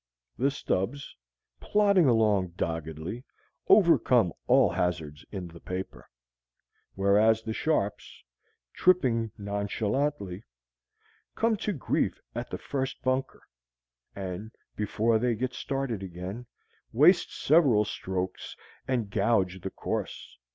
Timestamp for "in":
5.31-5.47